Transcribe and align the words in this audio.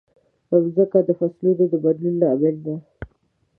مځکه 0.49 0.99
د 1.07 1.09
فصلونو 1.19 1.63
د 1.71 1.73
بدلون 1.83 2.15
لامل 2.21 2.55
ده. 2.65 2.75